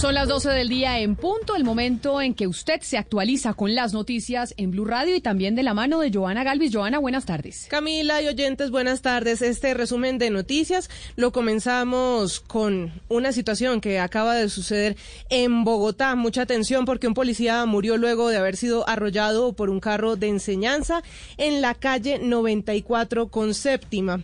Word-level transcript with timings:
Son 0.00 0.14
las 0.14 0.28
12 0.28 0.50
del 0.50 0.68
día 0.68 1.00
en 1.00 1.16
punto, 1.16 1.56
el 1.56 1.64
momento 1.64 2.20
en 2.22 2.32
que 2.32 2.46
usted 2.46 2.80
se 2.82 2.98
actualiza 2.98 3.54
con 3.54 3.74
las 3.74 3.92
noticias 3.92 4.54
en 4.56 4.70
Blue 4.70 4.84
Radio 4.84 5.16
y 5.16 5.20
también 5.20 5.56
de 5.56 5.64
la 5.64 5.74
mano 5.74 5.98
de 5.98 6.12
Joana 6.12 6.44
Galvis. 6.44 6.72
Joana, 6.72 7.00
buenas 7.00 7.26
tardes. 7.26 7.66
Camila 7.68 8.22
y 8.22 8.28
oyentes, 8.28 8.70
buenas 8.70 9.02
tardes. 9.02 9.42
Este 9.42 9.74
resumen 9.74 10.18
de 10.18 10.30
noticias 10.30 10.88
lo 11.16 11.32
comenzamos 11.32 12.38
con 12.38 12.92
una 13.08 13.32
situación 13.32 13.80
que 13.80 13.98
acaba 13.98 14.36
de 14.36 14.48
suceder 14.48 14.96
en 15.30 15.64
Bogotá. 15.64 16.14
Mucha 16.14 16.42
atención 16.42 16.84
porque 16.84 17.08
un 17.08 17.14
policía 17.14 17.66
murió 17.66 17.96
luego 17.96 18.28
de 18.28 18.36
haber 18.36 18.56
sido 18.56 18.88
arrollado 18.88 19.52
por 19.54 19.68
un 19.68 19.80
carro 19.80 20.14
de 20.14 20.28
enseñanza 20.28 21.02
en 21.38 21.60
la 21.60 21.74
calle 21.74 22.20
94 22.20 23.26
con 23.28 23.52
séptima. 23.52 24.22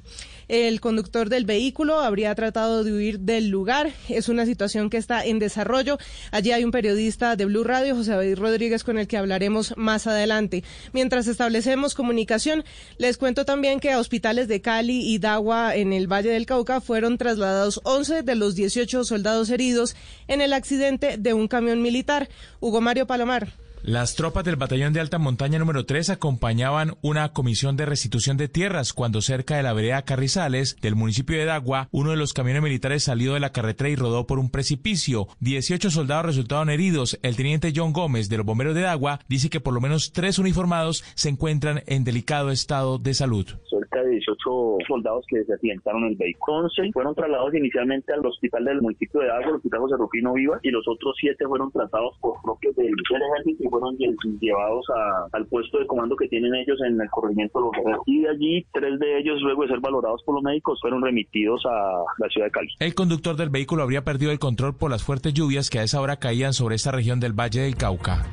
El 0.48 0.80
conductor 0.80 1.28
del 1.28 1.44
vehículo 1.44 2.00
habría 2.00 2.34
tratado 2.34 2.84
de 2.84 2.92
huir 2.92 3.20
del 3.20 3.48
lugar. 3.48 3.92
Es 4.08 4.28
una 4.28 4.46
situación 4.46 4.90
que 4.90 4.96
está 4.96 5.24
en 5.24 5.38
desarrollo. 5.38 5.98
Allí 6.30 6.52
hay 6.52 6.64
un 6.64 6.70
periodista 6.70 7.36
de 7.36 7.46
Blue 7.46 7.64
Radio, 7.64 7.96
José 7.96 8.12
David 8.12 8.38
Rodríguez, 8.38 8.84
con 8.84 8.98
el 8.98 9.08
que 9.08 9.16
hablaremos 9.16 9.74
más 9.76 10.06
adelante. 10.06 10.64
Mientras 10.92 11.26
establecemos 11.26 11.94
comunicación, 11.94 12.64
les 12.98 13.16
cuento 13.16 13.44
también 13.44 13.80
que 13.80 13.90
a 13.90 13.98
hospitales 13.98 14.48
de 14.48 14.60
Cali 14.60 15.12
y 15.12 15.18
Dagua 15.18 15.74
en 15.74 15.92
el 15.92 16.06
Valle 16.06 16.30
del 16.30 16.46
Cauca 16.46 16.80
fueron 16.80 17.18
trasladados 17.18 17.80
11 17.84 18.22
de 18.22 18.34
los 18.34 18.54
18 18.54 19.04
soldados 19.04 19.50
heridos 19.50 19.96
en 20.28 20.40
el 20.40 20.52
accidente 20.52 21.16
de 21.18 21.34
un 21.34 21.48
camión 21.48 21.82
militar. 21.82 22.28
Hugo 22.60 22.80
Mario 22.80 23.06
Palomar. 23.06 23.63
Las 23.86 24.14
tropas 24.14 24.44
del 24.44 24.56
Batallón 24.56 24.94
de 24.94 25.00
Alta 25.00 25.18
Montaña 25.18 25.58
número 25.58 25.84
3 25.84 26.08
acompañaban 26.08 26.96
una 27.02 27.34
comisión 27.34 27.76
de 27.76 27.84
restitución 27.84 28.38
de 28.38 28.48
tierras 28.48 28.94
cuando 28.94 29.20
cerca 29.20 29.58
de 29.58 29.62
la 29.62 29.74
vereda 29.74 30.06
Carrizales 30.06 30.78
del 30.80 30.94
municipio 30.94 31.36
de 31.36 31.44
Dagua, 31.44 31.88
uno 31.90 32.12
de 32.12 32.16
los 32.16 32.32
camiones 32.32 32.62
militares 32.62 33.04
salió 33.04 33.34
de 33.34 33.40
la 33.40 33.52
carretera 33.52 33.90
y 33.90 33.96
rodó 33.96 34.26
por 34.26 34.38
un 34.38 34.48
precipicio. 34.48 35.28
18 35.40 35.90
soldados 35.90 36.24
resultaron 36.24 36.70
heridos. 36.70 37.18
El 37.20 37.36
teniente 37.36 37.74
John 37.76 37.92
Gómez 37.92 38.30
de 38.30 38.38
los 38.38 38.46
bomberos 38.46 38.74
de 38.74 38.80
Dagua 38.80 39.20
dice 39.28 39.50
que 39.50 39.60
por 39.60 39.74
lo 39.74 39.82
menos 39.82 40.12
tres 40.12 40.38
uniformados 40.38 41.04
se 41.14 41.28
encuentran 41.28 41.82
en 41.86 42.04
delicado 42.04 42.50
estado 42.52 42.98
de 42.98 43.12
salud. 43.12 43.46
De 43.94 44.10
18 44.10 44.78
soldados 44.88 45.24
que 45.28 45.36
en 45.38 46.04
el 46.04 46.16
vehículo. 46.16 46.58
11 46.64 46.90
fueron 46.92 47.14
trasladados 47.14 47.54
inicialmente 47.54 48.12
al 48.12 48.26
hospital 48.26 48.64
del 48.64 48.82
municipio 48.82 49.20
de 49.20 49.28
Dagua, 49.28 49.48
el 49.48 49.54
hospital 49.56 49.80
José 49.80 49.96
Rufino 49.98 50.32
Viva, 50.32 50.58
y 50.62 50.70
los 50.70 50.86
otros 50.88 51.14
siete 51.18 51.46
fueron 51.46 51.70
trasladados 51.70 52.16
por 52.20 52.40
propios 52.42 52.74
del 52.76 52.88
ejército 52.88 53.70
fueron 53.70 53.96
llevados 53.96 54.86
a, 54.90 55.36
al 55.36 55.46
puesto 55.46 55.78
de 55.78 55.86
comando 55.86 56.16
que 56.16 56.28
tienen 56.28 56.54
ellos 56.54 56.78
en 56.86 57.00
el 57.00 57.10
corregimiento 57.10 57.58
de 57.58 57.64
los 57.64 57.98
Y 58.06 58.22
de 58.22 58.28
allí, 58.30 58.66
tres 58.72 58.98
de 58.98 59.18
ellos, 59.18 59.40
luego 59.42 59.62
de 59.62 59.68
ser 59.68 59.80
valorados 59.80 60.22
por 60.24 60.34
los 60.34 60.44
médicos, 60.44 60.78
fueron 60.80 61.02
remitidos 61.02 61.64
a 61.66 62.04
la 62.18 62.28
ciudad 62.28 62.46
de 62.46 62.52
Cali. 62.52 62.68
El 62.80 62.94
conductor 62.94 63.36
del 63.36 63.50
vehículo 63.50 63.82
habría 63.82 64.04
perdido 64.04 64.32
el 64.32 64.38
control 64.38 64.76
por 64.76 64.90
las 64.90 65.02
fuertes 65.02 65.34
lluvias 65.34 65.70
que 65.70 65.78
a 65.78 65.82
esa 65.82 66.00
hora 66.00 66.16
caían 66.16 66.52
sobre 66.52 66.76
esta 66.76 66.90
región 66.90 67.20
del 67.20 67.32
Valle 67.32 67.62
del 67.62 67.76
Cauca. 67.76 68.24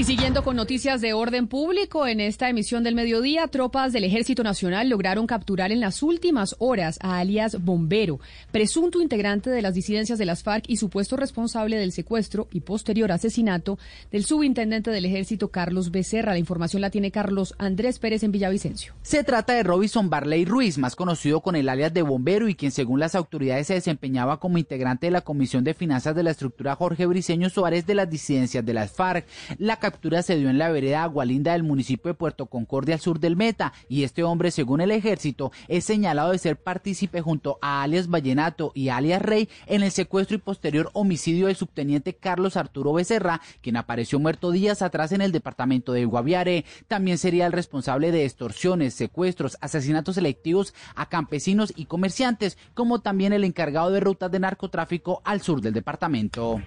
Y 0.00 0.04
siguiendo 0.04 0.42
con 0.42 0.56
noticias 0.56 1.02
de 1.02 1.12
orden 1.12 1.46
público, 1.46 2.06
en 2.06 2.20
esta 2.20 2.48
emisión 2.48 2.82
del 2.82 2.94
mediodía, 2.94 3.48
tropas 3.48 3.92
del 3.92 4.04
Ejército 4.04 4.42
Nacional 4.42 4.88
lograron 4.88 5.26
capturar 5.26 5.72
en 5.72 5.80
las 5.80 6.02
últimas 6.02 6.56
horas 6.58 6.98
a 7.02 7.18
alias 7.18 7.62
Bombero, 7.62 8.18
presunto 8.50 9.02
integrante 9.02 9.50
de 9.50 9.60
las 9.60 9.74
disidencias 9.74 10.18
de 10.18 10.24
las 10.24 10.42
FARC 10.42 10.64
y 10.68 10.78
supuesto 10.78 11.18
responsable 11.18 11.76
del 11.76 11.92
secuestro 11.92 12.48
y 12.50 12.60
posterior 12.60 13.12
asesinato 13.12 13.78
del 14.10 14.24
subintendente 14.24 14.90
del 14.90 15.04
Ejército 15.04 15.50
Carlos 15.50 15.90
Becerra. 15.90 16.32
La 16.32 16.38
información 16.38 16.80
la 16.80 16.88
tiene 16.88 17.10
Carlos 17.10 17.54
Andrés 17.58 17.98
Pérez 17.98 18.22
en 18.22 18.32
Villavicencio. 18.32 18.94
Se 19.02 19.22
trata 19.22 19.52
de 19.52 19.64
Robinson 19.64 20.08
Barley 20.08 20.46
Ruiz, 20.46 20.78
más 20.78 20.96
conocido 20.96 21.42
con 21.42 21.56
el 21.56 21.68
alias 21.68 21.92
de 21.92 22.00
Bombero 22.00 22.48
y 22.48 22.54
quien 22.54 22.72
según 22.72 23.00
las 23.00 23.14
autoridades 23.14 23.66
se 23.66 23.74
desempeñaba 23.74 24.40
como 24.40 24.56
integrante 24.56 25.08
de 25.08 25.10
la 25.10 25.20
Comisión 25.20 25.62
de 25.62 25.74
Finanzas 25.74 26.16
de 26.16 26.22
la 26.22 26.30
estructura 26.30 26.74
Jorge 26.74 27.04
Briceño 27.04 27.50
Suárez 27.50 27.84
de 27.84 27.96
las 27.96 28.08
disidencias 28.08 28.64
de 28.64 28.72
las 28.72 28.92
FARC. 28.92 29.26
La 29.58 29.89
captura 29.90 30.22
se 30.22 30.36
dio 30.36 30.50
en 30.50 30.58
la 30.58 30.70
vereda 30.70 31.02
Agualinda 31.02 31.52
del 31.52 31.64
municipio 31.64 32.12
de 32.12 32.14
Puerto 32.14 32.46
Concordia 32.46 32.94
al 32.94 33.00
sur 33.00 33.18
del 33.18 33.34
Meta 33.34 33.72
y 33.88 34.04
este 34.04 34.22
hombre, 34.22 34.52
según 34.52 34.80
el 34.80 34.92
ejército, 34.92 35.50
es 35.66 35.84
señalado 35.84 36.30
de 36.30 36.38
ser 36.38 36.62
partícipe 36.62 37.20
junto 37.20 37.58
a 37.60 37.82
alias 37.82 38.08
Vallenato 38.08 38.70
y 38.72 38.90
alias 38.90 39.20
Rey 39.20 39.48
en 39.66 39.82
el 39.82 39.90
secuestro 39.90 40.36
y 40.36 40.38
posterior 40.38 40.90
homicidio 40.92 41.48
del 41.48 41.56
subteniente 41.56 42.14
Carlos 42.14 42.56
Arturo 42.56 42.92
Becerra, 42.92 43.40
quien 43.62 43.76
apareció 43.76 44.20
muerto 44.20 44.52
días 44.52 44.80
atrás 44.80 45.10
en 45.10 45.22
el 45.22 45.32
departamento 45.32 45.92
de 45.92 46.04
Guaviare. 46.04 46.64
También 46.86 47.18
sería 47.18 47.46
el 47.46 47.52
responsable 47.52 48.12
de 48.12 48.24
extorsiones, 48.24 48.94
secuestros, 48.94 49.58
asesinatos 49.60 50.14
selectivos 50.14 50.72
a 50.94 51.08
campesinos 51.08 51.72
y 51.74 51.86
comerciantes, 51.86 52.58
como 52.74 53.00
también 53.00 53.32
el 53.32 53.42
encargado 53.42 53.90
de 53.90 53.98
rutas 53.98 54.30
de 54.30 54.38
narcotráfico 54.38 55.20
al 55.24 55.40
sur 55.40 55.60
del 55.60 55.74
departamento. 55.74 56.60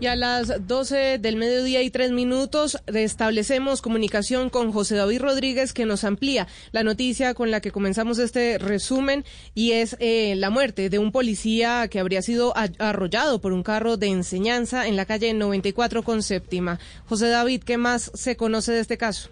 Y 0.00 0.06
a 0.06 0.16
las 0.16 0.66
12 0.66 1.18
del 1.18 1.36
mediodía 1.36 1.82
y 1.82 1.90
tres 1.90 2.10
minutos 2.10 2.78
restablecemos 2.86 3.80
comunicación 3.80 4.50
con 4.50 4.72
José 4.72 4.96
David 4.96 5.20
Rodríguez 5.20 5.72
que 5.72 5.86
nos 5.86 6.04
amplía 6.04 6.46
la 6.72 6.82
noticia 6.82 7.32
con 7.34 7.50
la 7.50 7.60
que 7.60 7.70
comenzamos 7.70 8.18
este 8.18 8.58
resumen 8.58 9.24
y 9.54 9.72
es 9.72 9.96
eh, 10.00 10.34
la 10.36 10.50
muerte 10.50 10.90
de 10.90 10.98
un 10.98 11.12
policía 11.12 11.88
que 11.88 12.00
habría 12.00 12.22
sido 12.22 12.54
arrollado 12.78 13.40
por 13.40 13.52
un 13.52 13.62
carro 13.62 13.96
de 13.96 14.08
enseñanza 14.08 14.86
en 14.86 14.96
la 14.96 15.06
calle 15.06 15.32
94 15.32 16.02
con 16.02 16.22
séptima. 16.22 16.78
José 17.06 17.28
David, 17.28 17.62
¿qué 17.62 17.78
más 17.78 18.10
se 18.14 18.36
conoce 18.36 18.72
de 18.72 18.80
este 18.80 18.98
caso? 18.98 19.30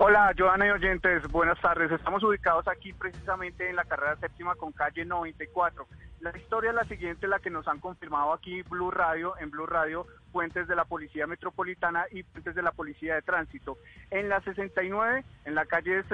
Hola, 0.00 0.32
Joana 0.38 0.64
y 0.68 0.70
oyentes, 0.70 1.26
buenas 1.26 1.60
tardes. 1.60 1.90
Estamos 1.90 2.22
ubicados 2.22 2.68
aquí 2.68 2.92
precisamente 2.92 3.68
en 3.68 3.74
la 3.74 3.84
carrera 3.84 4.14
séptima 4.14 4.54
con 4.54 4.70
calle 4.70 5.04
94. 5.04 5.88
La 6.20 6.30
historia 6.38 6.70
es 6.70 6.76
la 6.76 6.84
siguiente, 6.84 7.26
la 7.26 7.40
que 7.40 7.50
nos 7.50 7.66
han 7.66 7.80
confirmado 7.80 8.32
aquí 8.32 8.62
Blue 8.62 8.92
Radio, 8.92 9.34
en 9.40 9.50
Blue 9.50 9.66
Radio, 9.66 10.06
fuentes 10.30 10.68
de 10.68 10.76
la 10.76 10.84
Policía 10.84 11.26
Metropolitana 11.26 12.04
y 12.12 12.22
fuentes 12.22 12.54
de 12.54 12.62
la 12.62 12.70
Policía 12.70 13.16
de 13.16 13.22
Tránsito. 13.22 13.76
En 14.12 14.28
la 14.28 14.40
69, 14.40 15.24
en 15.46 15.54
la 15.56 15.66
calle, 15.66 16.04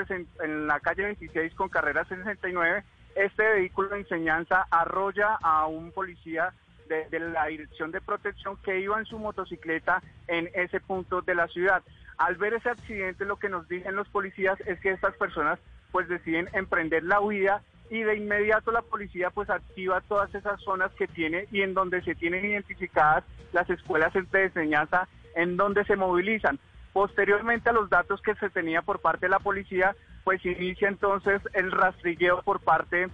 en 0.41 0.67
la 0.67 0.81
calle 0.81 1.03
26 1.03 1.53
con 1.55 1.69
carrera 1.69 2.07
69, 2.07 2.85
este 3.17 3.43
vehículo 3.43 3.91
de 3.91 3.99
enseñanza 3.99 4.67
arrolla 4.71 5.39
a 5.43 5.67
un 5.67 5.93
policía 5.93 6.55
de, 6.89 7.07
de 7.11 7.21
la 7.21 7.47
Dirección 7.49 7.91
de 7.91 8.01
Protección 8.01 8.57
que 8.63 8.81
iba 8.81 8.99
en 8.99 9.05
su 9.05 9.19
motocicleta 9.19 10.03
en 10.27 10.49
ese 10.55 10.81
punto 10.81 11.21
de 11.21 11.35
la 11.35 11.49
ciudad. 11.49 11.83
Al 12.19 12.37
ver 12.37 12.55
ese 12.55 12.71
accidente, 12.71 13.25
lo 13.25 13.37
que 13.37 13.49
nos 13.49 13.69
dicen 13.69 13.97
los 13.97 14.09
policías 14.09 14.59
es 14.67 14.79
que 14.81 14.91
estas 14.91 15.15
personas 15.17 15.59
pues 15.91 16.09
deciden 16.09 16.49
emprender 16.53 17.05
la 17.05 17.21
huida 17.21 17.63
y 17.91 18.03
de 18.03 18.17
inmediato 18.17 18.73
la 18.73 18.83
policía 18.83 19.31
pues 19.31 19.51
activa 19.51 20.01
todas 20.01 20.35
esas 20.35 20.61
zonas 20.63 20.91
que 20.93 21.07
tiene 21.07 21.47
y 21.53 21.63
en 21.63 21.75
donde 21.75 22.03
se 22.03 22.15
tienen 22.15 22.45
identificadas 22.45 23.25
las 23.53 23.69
escuelas 23.71 24.13
de 24.13 24.45
enseñanza 24.45 25.09
en 25.37 25.57
donde 25.57 25.85
se 25.85 25.97
movilizan. 25.97 26.59
Posteriormente 26.93 27.71
a 27.71 27.73
los 27.73 27.91
datos 27.91 28.21
que 28.23 28.35
se 28.37 28.51
tenía 28.51 28.83
por 28.83 29.01
parte 29.01 29.27
de 29.27 29.31
la 29.31 29.41
policía, 29.41 29.95
pues 30.23 30.45
inicia 30.45 30.89
entonces 30.89 31.43
el 31.53 31.71
rastrilleo 31.71 32.43
por 32.43 32.61
parte 32.61 33.09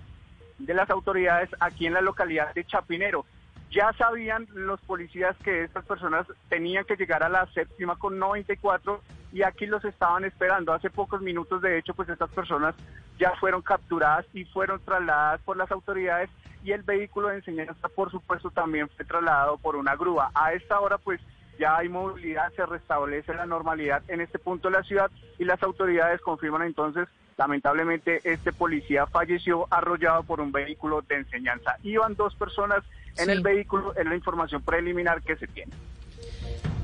de 0.59 0.75
las 0.75 0.91
autoridades 0.91 1.49
aquí 1.61 1.87
en 1.87 1.95
la 1.95 2.01
localidad 2.01 2.55
de 2.55 2.65
Chapinero. 2.65 3.25
Ya 3.71 3.93
sabían 3.93 4.49
los 4.53 4.81
policías 4.81 5.37
que 5.45 5.63
estas 5.63 5.85
personas 5.85 6.27
tenían 6.49 6.85
que 6.85 6.97
llegar 6.97 7.23
a 7.23 7.29
la 7.29 7.47
séptima 7.53 7.97
con 7.97 8.19
94 8.19 9.01
y 9.33 9.43
aquí 9.43 9.67
los 9.67 9.85
estaban 9.85 10.25
esperando. 10.25 10.73
Hace 10.73 10.91
pocos 10.91 11.21
minutos, 11.23 11.63
de 11.63 11.79
hecho, 11.79 11.95
pues 11.95 12.09
estas 12.09 12.31
personas 12.31 12.75
ya 13.19 13.33
fueron 13.39 13.63
capturadas 13.63 14.27
y 14.35 14.45
fueron 14.47 14.81
trasladadas 14.85 15.41
por 15.43 15.57
las 15.57 15.71
autoridades 15.71 16.31
y 16.65 16.73
el 16.73 16.83
vehículo 16.83 17.29
de 17.29 17.37
enseñanza, 17.37 17.89
por 17.89 18.11
supuesto, 18.11 18.51
también 18.51 18.89
fue 18.89 19.05
trasladado 19.05 19.57
por 19.59 19.77
una 19.77 19.95
grúa. 19.95 20.31
A 20.35 20.53
esta 20.53 20.81
hora, 20.81 20.99
pues 20.99 21.21
ya 21.59 21.77
hay 21.77 21.89
movilidad, 21.89 22.53
se 22.55 22.67
restablece 22.67 23.35
la 23.35 23.47
normalidad 23.47 24.03
en 24.09 24.21
este 24.21 24.39
punto 24.39 24.69
de 24.69 24.79
la 24.79 24.83
ciudad 24.83 25.11
y 25.39 25.45
las 25.45 25.63
autoridades 25.63 26.21
confirman 26.23 26.63
entonces 26.63 27.07
Lamentablemente 27.41 28.21
este 28.25 28.53
policía 28.53 29.07
falleció 29.07 29.67
arrollado 29.71 30.25
por 30.25 30.43
un 30.43 30.53
vehículo 30.53 31.03
de 31.09 31.15
enseñanza. 31.15 31.77
Iban 31.83 32.15
dos 32.15 32.35
personas 32.35 32.85
en 33.17 33.31
el 33.31 33.41
vehículo, 33.41 33.95
en 33.97 34.11
la 34.11 34.15
información 34.15 34.61
preliminar 34.61 35.23
que 35.23 35.37
se 35.37 35.47
tiene. 35.47 35.73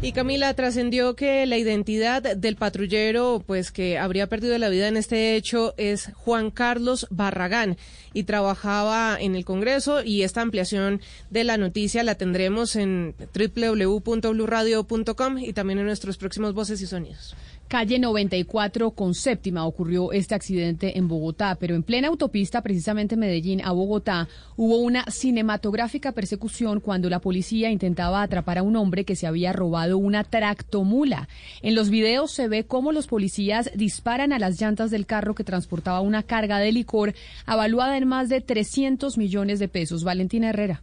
Y 0.00 0.12
Camila, 0.12 0.54
trascendió 0.54 1.14
que 1.14 1.44
la 1.44 1.58
identidad 1.58 2.22
del 2.22 2.56
patrullero, 2.56 3.42
pues 3.46 3.70
que 3.70 3.98
habría 3.98 4.28
perdido 4.28 4.56
la 4.56 4.70
vida 4.70 4.88
en 4.88 4.96
este 4.96 5.36
hecho, 5.36 5.74
es 5.76 6.10
Juan 6.14 6.50
Carlos 6.50 7.06
Barragán 7.10 7.76
y 8.14 8.24
trabajaba 8.24 9.18
en 9.20 9.36
el 9.36 9.44
Congreso 9.44 10.02
y 10.02 10.22
esta 10.22 10.40
ampliación 10.40 11.02
de 11.28 11.44
la 11.44 11.58
noticia 11.58 12.02
la 12.02 12.14
tendremos 12.14 12.76
en 12.76 13.14
www.bluradio.com 13.34 15.38
y 15.38 15.52
también 15.52 15.80
en 15.80 15.86
nuestros 15.86 16.16
próximos 16.16 16.54
voces 16.54 16.80
y 16.80 16.86
sonidos. 16.86 17.36
Calle 17.68 17.98
94 17.98 18.92
con 18.92 19.12
séptima 19.12 19.66
ocurrió 19.66 20.12
este 20.12 20.36
accidente 20.36 20.98
en 20.98 21.08
Bogotá, 21.08 21.56
pero 21.58 21.74
en 21.74 21.82
plena 21.82 22.06
autopista, 22.06 22.62
precisamente 22.62 23.16
Medellín 23.16 23.60
a 23.60 23.72
Bogotá, 23.72 24.28
hubo 24.56 24.78
una 24.78 25.04
cinematográfica 25.06 26.12
persecución 26.12 26.78
cuando 26.78 27.10
la 27.10 27.18
policía 27.18 27.70
intentaba 27.70 28.22
atrapar 28.22 28.58
a 28.58 28.62
un 28.62 28.76
hombre 28.76 29.04
que 29.04 29.16
se 29.16 29.26
había 29.26 29.52
robado 29.52 29.98
una 29.98 30.22
tractomula. 30.22 31.28
En 31.60 31.74
los 31.74 31.90
videos 31.90 32.30
se 32.30 32.46
ve 32.46 32.66
cómo 32.66 32.92
los 32.92 33.08
policías 33.08 33.68
disparan 33.74 34.32
a 34.32 34.38
las 34.38 34.60
llantas 34.60 34.92
del 34.92 35.04
carro 35.04 35.34
que 35.34 35.42
transportaba 35.42 36.00
una 36.00 36.22
carga 36.22 36.60
de 36.60 36.70
licor 36.70 37.14
avaluada 37.46 37.96
en 37.98 38.06
más 38.06 38.28
de 38.28 38.40
300 38.40 39.18
millones 39.18 39.58
de 39.58 39.66
pesos. 39.66 40.04
Valentina 40.04 40.50
Herrera. 40.50 40.82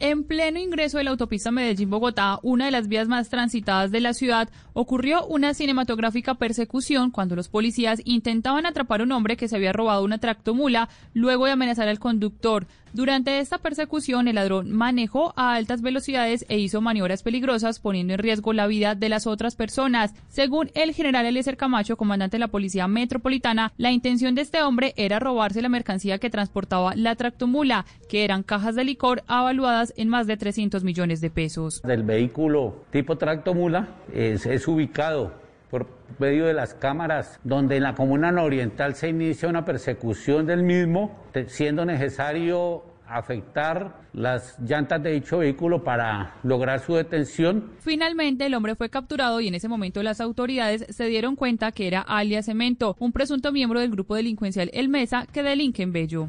En 0.00 0.22
pleno 0.22 0.60
ingreso 0.60 0.98
de 0.98 1.02
la 1.02 1.10
autopista 1.10 1.50
Medellín-Bogotá, 1.50 2.38
una 2.44 2.66
de 2.66 2.70
las 2.70 2.86
vías 2.86 3.08
más 3.08 3.30
transitadas 3.30 3.90
de 3.90 4.00
la 4.00 4.14
ciudad, 4.14 4.48
ocurrió 4.72 5.26
una 5.26 5.54
cinematográfica 5.54 6.34
persecución 6.34 7.10
cuando 7.10 7.34
los 7.34 7.48
policías 7.48 8.00
intentaban 8.04 8.64
atrapar 8.64 9.00
a 9.00 9.04
un 9.04 9.10
hombre 9.10 9.36
que 9.36 9.48
se 9.48 9.56
había 9.56 9.72
robado 9.72 10.04
una 10.04 10.18
tractomula 10.18 10.88
luego 11.14 11.46
de 11.46 11.52
amenazar 11.52 11.88
al 11.88 11.98
conductor. 11.98 12.68
Durante 12.92 13.38
esta 13.38 13.58
persecución, 13.58 14.28
el 14.28 14.36
ladrón 14.36 14.72
manejó 14.72 15.32
a 15.36 15.54
altas 15.54 15.82
velocidades 15.82 16.46
e 16.48 16.58
hizo 16.58 16.80
maniobras 16.80 17.22
peligrosas, 17.22 17.80
poniendo 17.80 18.14
en 18.14 18.18
riesgo 18.18 18.52
la 18.52 18.66
vida 18.66 18.94
de 18.94 19.08
las 19.08 19.26
otras 19.26 19.56
personas. 19.56 20.14
Según 20.28 20.70
el 20.74 20.94
general 20.94 21.26
Eliezer 21.26 21.56
Camacho, 21.56 21.96
comandante 21.96 22.36
de 22.36 22.40
la 22.40 22.48
Policía 22.48 22.88
Metropolitana, 22.88 23.72
la 23.76 23.92
intención 23.92 24.34
de 24.34 24.42
este 24.42 24.62
hombre 24.62 24.94
era 24.96 25.18
robarse 25.18 25.62
la 25.62 25.68
mercancía 25.68 26.18
que 26.18 26.30
transportaba 26.30 26.94
la 26.94 27.16
tractomula, 27.16 27.84
que 28.08 28.24
eran 28.24 28.42
cajas 28.42 28.74
de 28.74 28.84
licor 28.84 29.22
avaluadas 29.26 29.92
en 29.96 30.08
más 30.08 30.26
de 30.26 30.36
300 30.36 30.84
millones 30.84 31.20
de 31.20 31.30
pesos. 31.30 31.82
Del 31.82 32.02
vehículo 32.02 32.84
tipo 32.90 33.16
tractomula 33.16 33.88
es, 34.14 34.46
es 34.46 34.66
ubicado 34.66 35.47
por 35.70 35.86
medio 36.18 36.46
de 36.46 36.54
las 36.54 36.74
cámaras, 36.74 37.38
donde 37.44 37.76
en 37.76 37.82
la 37.82 37.94
comuna 37.94 38.32
nororiental 38.32 38.94
se 38.94 39.08
inicia 39.08 39.48
una 39.48 39.64
persecución 39.64 40.46
del 40.46 40.62
mismo, 40.62 41.16
siendo 41.46 41.84
necesario 41.84 42.84
afectar 43.08 44.02
las 44.12 44.58
llantas 44.60 45.02
de 45.02 45.12
dicho 45.12 45.38
vehículo 45.38 45.82
para 45.82 46.34
lograr 46.42 46.80
su 46.80 46.94
detención. 46.94 47.72
Finalmente, 47.78 48.46
el 48.46 48.54
hombre 48.54 48.74
fue 48.74 48.90
capturado 48.90 49.40
y 49.40 49.48
en 49.48 49.54
ese 49.54 49.68
momento 49.68 50.02
las 50.02 50.20
autoridades 50.20 50.84
se 50.90 51.06
dieron 51.06 51.36
cuenta 51.36 51.72
que 51.72 51.86
era 51.86 52.00
alias 52.00 52.46
Cemento, 52.46 52.96
un 52.98 53.12
presunto 53.12 53.52
miembro 53.52 53.80
del 53.80 53.90
grupo 53.90 54.14
delincuencial 54.14 54.70
El 54.72 54.88
Mesa 54.88 55.26
que 55.32 55.42
delinque 55.42 55.82
en 55.82 55.92
Bello. 55.92 56.28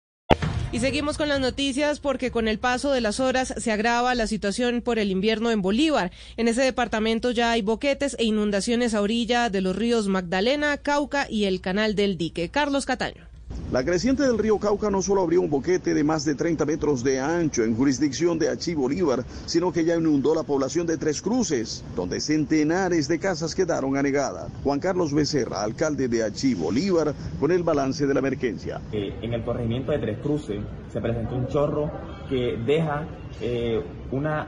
Y 0.73 0.79
seguimos 0.79 1.17
con 1.17 1.27
las 1.27 1.41
noticias 1.41 1.99
porque 1.99 2.31
con 2.31 2.47
el 2.47 2.57
paso 2.57 2.91
de 2.91 3.01
las 3.01 3.19
horas 3.19 3.53
se 3.57 3.73
agrava 3.73 4.15
la 4.15 4.25
situación 4.25 4.81
por 4.81 4.99
el 4.99 5.11
invierno 5.11 5.51
en 5.51 5.61
Bolívar. 5.61 6.11
En 6.37 6.47
ese 6.47 6.61
departamento 6.61 7.31
ya 7.31 7.51
hay 7.51 7.61
boquetes 7.61 8.15
e 8.17 8.23
inundaciones 8.23 8.93
a 8.93 9.01
orilla 9.01 9.49
de 9.49 9.59
los 9.59 9.75
ríos 9.75 10.07
Magdalena, 10.07 10.77
Cauca 10.77 11.27
y 11.29 11.43
el 11.43 11.59
Canal 11.59 11.95
del 11.95 12.17
Dique. 12.17 12.47
Carlos 12.47 12.85
Cataño. 12.85 13.30
La 13.71 13.85
creciente 13.85 14.23
del 14.23 14.37
río 14.37 14.59
Cauca 14.59 14.89
no 14.89 15.01
solo 15.01 15.21
abrió 15.21 15.39
un 15.39 15.49
boquete 15.49 15.93
de 15.93 16.03
más 16.03 16.25
de 16.25 16.35
30 16.35 16.65
metros 16.65 17.05
de 17.05 17.21
ancho 17.21 17.63
en 17.63 17.73
jurisdicción 17.73 18.37
de 18.37 18.49
Achí 18.49 18.73
Bolívar, 18.73 19.23
sino 19.45 19.71
que 19.71 19.85
ya 19.85 19.95
inundó 19.95 20.35
la 20.35 20.43
población 20.43 20.85
de 20.85 20.97
Tres 20.97 21.21
Cruces, 21.21 21.83
donde 21.95 22.19
centenares 22.19 23.07
de 23.07 23.17
casas 23.17 23.55
quedaron 23.55 23.95
anegadas. 23.95 24.51
Juan 24.63 24.81
Carlos 24.81 25.13
Becerra, 25.13 25.63
alcalde 25.63 26.09
de 26.09 26.21
Achí 26.21 26.53
Bolívar, 26.53 27.13
con 27.39 27.51
el 27.51 27.63
balance 27.63 28.05
de 28.05 28.13
la 28.13 28.19
emergencia. 28.19 28.81
Eh, 28.91 29.15
en 29.21 29.33
el 29.33 29.43
corregimiento 29.43 29.93
de 29.93 29.99
Tres 29.99 30.19
Cruces 30.19 30.61
se 30.91 30.99
presentó 30.99 31.35
un 31.35 31.47
chorro 31.47 31.89
que 32.27 32.57
deja 32.65 33.05
eh, 33.39 33.81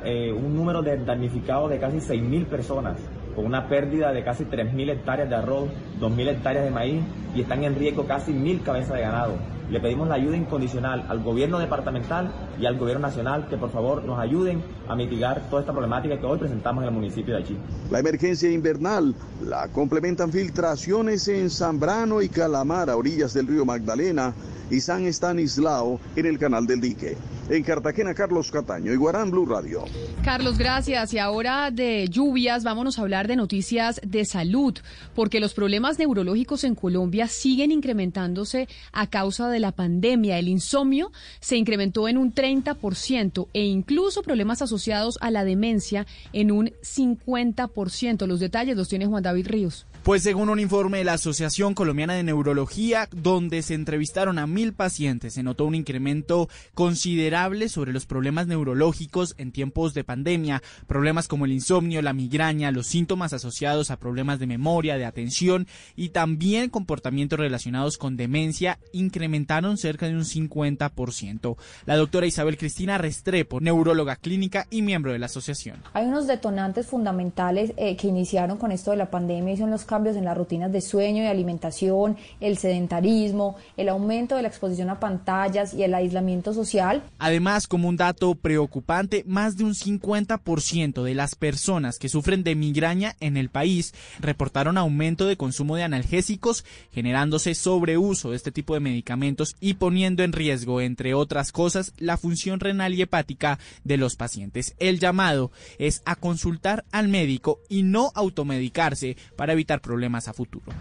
eh, 0.04 0.32
un 0.34 0.56
número 0.56 0.82
de 0.82 0.98
damnificados 0.98 1.70
de 1.70 1.80
casi 1.80 1.98
6.000 1.98 2.46
personas 2.48 2.98
con 3.36 3.46
una 3.46 3.68
pérdida 3.68 4.12
de 4.12 4.24
casi 4.24 4.46
3.000 4.46 4.92
hectáreas 4.92 5.30
de 5.30 5.36
arroz, 5.36 5.70
2.000 6.00 6.30
hectáreas 6.30 6.66
de 6.66 6.72
maíz 6.72 7.02
y 7.36 7.42
están 7.42 7.64
en 7.64 7.76
riesgo 7.76 8.06
casi 8.06 8.32
1.000 8.32 8.64
cabezas 8.64 8.96
de 8.96 9.02
ganado. 9.02 9.34
Le 9.70 9.80
pedimos 9.80 10.08
la 10.08 10.16
ayuda 10.16 10.36
incondicional 10.36 11.06
al 11.08 11.24
gobierno 11.24 11.58
departamental 11.58 12.32
y 12.60 12.66
al 12.66 12.78
gobierno 12.78 13.08
nacional 13.08 13.48
que 13.48 13.58
por 13.58 13.72
favor 13.72 14.04
nos 14.04 14.20
ayuden 14.20 14.62
a 14.88 14.96
mitigar 14.96 15.42
toda 15.50 15.62
esta 15.62 15.72
problemática 15.72 16.20
que 16.20 16.26
hoy 16.26 16.38
presentamos 16.38 16.84
en 16.84 16.90
el 16.90 16.94
municipio 16.94 17.36
de 17.36 17.42
Achí. 17.42 17.58
La 17.90 18.00
emergencia 18.00 18.52
invernal 18.52 19.16
la 19.44 19.70
complementan 19.70 20.32
filtraciones 20.32 21.28
en 21.28 21.50
Zambrano 21.50 22.22
y 22.22 22.30
Calamar 22.30 22.90
a 22.90 22.98
orillas 22.98 23.34
del 23.34 23.48
río 23.48 23.66
Magdalena 23.66 24.34
y 24.70 24.82
San 24.82 25.06
Estanislao 25.06 26.00
en 26.16 26.26
el 26.26 26.38
canal 26.38 26.68
del 26.68 26.82
dique. 26.82 27.18
En 27.50 27.62
Cartagena, 27.63 28.13
Carlos 28.13 28.50
Cataño, 28.51 28.94
Iguarán 28.94 29.30
Blue 29.30 29.45
Radio. 29.45 29.84
Carlos, 30.24 30.57
gracias. 30.57 31.13
Y 31.13 31.19
ahora 31.19 31.72
de 31.72 32.07
lluvias, 32.10 32.63
vámonos 32.63 32.98
a 32.98 33.01
hablar 33.01 33.28
de 33.28 33.36
noticias 33.36 34.00
de 34.01 34.24
salud, 34.24 34.78
porque 35.13 35.42
los 35.42 35.54
problemas 35.54 36.00
neurológicos 36.00 36.63
en 36.63 36.74
Colombia 36.74 37.28
siguen 37.28 37.72
incrementándose 37.72 38.69
a 38.94 39.07
causa 39.07 39.50
de 39.50 39.60
la 39.60 39.74
pandemia. 39.74 40.40
El 40.40 40.48
insomnio 40.48 41.12
se 41.42 41.57
incrementó 41.57 42.08
en 42.08 42.18
un 42.18 42.34
30% 42.34 43.50
e 43.51 43.65
incluso 43.65 44.24
problemas 44.24 44.62
asociados 44.62 45.18
a 45.20 45.29
la 45.29 45.44
demencia 45.44 46.08
en 46.32 46.50
un 46.50 46.72
50%. 46.82 48.25
Los 48.25 48.39
detalles 48.39 48.77
los 48.77 48.88
tiene 48.88 49.06
Juan 49.06 49.22
David 49.22 49.48
Ríos. 49.48 49.86
Pues 50.03 50.22
según 50.22 50.50
un 50.50 50.60
informe 50.60 50.98
de 50.98 51.05
la 51.05 51.13
Asociación 51.13 51.74
Colombiana 51.74 52.13
de 52.13 52.24
Neurología, 52.24 53.07
donde 53.15 53.62
se 53.62 53.74
entrevistaron 53.74 54.38
a 54.38 54.45
mil 54.45 54.74
pacientes, 54.74 55.36
se 55.36 55.43
notó 55.43 55.63
un 55.63 55.75
incremento 55.75 56.50
considerable 56.74 57.69
sobre 57.69 57.93
los 57.93 58.05
problemas 58.05 58.45
neurológicos 58.45 59.33
en 59.38 59.53
tiempos 59.53 59.93
de 59.93 60.03
pandemia, 60.03 60.62
problemas 60.88 61.29
como 61.29 61.45
el 61.45 61.53
insomnio, 61.53 62.01
la 62.01 62.12
migraña, 62.12 62.72
los 62.72 62.88
síntomas 62.88 63.31
asociados 63.31 63.91
a 63.91 63.98
problemas 63.98 64.39
de 64.39 64.48
memoria, 64.48 64.98
de 64.98 65.05
atención 65.05 65.67
y 65.95 66.10
también 66.10 66.69
comportamientos 66.69 67.39
relacionados 67.39 67.98
con 67.98 68.17
demencia 68.17 68.79
incrementaron 68.91 69.77
cerca 69.77 70.07
de 70.07 70.15
un 70.15 70.25
50%. 70.25 71.55
La 71.86 71.95
doctora 71.95 72.27
Isabel 72.27 72.57
Cristina 72.57 72.98
Restrepo, 72.98 73.62
neuróloga 73.62 74.17
clínica 74.17 74.67
y 74.69 74.81
miembro 74.81 75.13
de 75.13 75.19
la 75.19 75.27
asociación. 75.27 75.81
Hay 75.93 76.07
unos 76.07 76.27
detonantes 76.27 76.88
fundamentales 76.88 77.72
eh, 77.77 77.95
que 77.95 78.07
iniciaron 78.07 78.57
con 78.57 78.74
esto 78.74 78.91
de 78.91 78.98
la 78.98 79.10
pandemia 79.10 79.53
y 79.53 79.57
son 79.57 79.72
los 79.72 79.86
cambios 79.94 80.16
en 80.16 80.26
las 80.26 80.36
rutinas 80.36 80.72
de 80.72 80.82
sueño 80.82 81.22
y 81.22 81.28
alimentación, 81.28 82.18
el 82.40 82.58
sedentarismo, 82.58 83.58
el 83.78 83.90
aumento 83.90 84.36
de 84.36 84.42
la 84.42 84.48
exposición 84.48 84.90
a 84.90 85.00
pantallas 85.00 85.76
y 85.76 85.84
el 85.84 85.94
aislamiento 85.94 86.52
social. 86.52 87.04
Además, 87.20 87.68
como 87.68 87.88
un 87.88 87.96
dato 87.96 88.34
preocupante, 88.34 89.24
más 89.28 89.56
de 89.56 89.66
un 89.66 89.76
50% 89.76 91.04
de 91.04 91.14
las 91.14 91.36
personas 91.36 92.00
que 92.00 92.10
sufren 92.10 92.44
de 92.44 92.56
migraña 92.56 93.16
en 93.20 93.38
el 93.38 93.50
país 93.50 93.94
reportaron 94.20 94.80
aumento 94.80 95.28
de 95.28 95.38
consumo 95.38 95.76
de 95.76 95.84
analgésicos, 95.84 96.66
generándose 96.92 97.54
sobreuso 97.54 98.32
de 98.32 98.38
este 98.38 98.52
tipo 98.52 98.74
de 98.74 98.80
medicamentos 98.80 99.56
y 99.60 99.76
poniendo 99.76 100.24
en 100.24 100.34
riesgo, 100.34 100.82
entre 100.82 101.14
otras 101.14 101.52
cosas, 101.52 101.94
la 102.00 102.18
función 102.18 102.60
renal 102.60 102.96
y 102.96 103.04
hepática 103.04 103.60
de 103.84 103.98
los 103.98 104.16
pacientes. 104.16 104.74
El 104.80 105.00
llamado 105.00 105.52
es 105.78 106.02
a 106.06 106.16
consultar 106.16 106.84
al 106.92 107.10
médico 107.10 107.60
y 107.70 107.84
no 107.84 108.12
automedicarse 108.16 109.18
para 109.36 109.54
evitar 109.54 109.83
problemas 109.84 110.28
a 110.28 110.34
futuro. 110.34 110.72